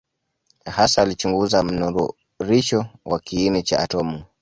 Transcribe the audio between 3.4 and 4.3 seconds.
cha atomu.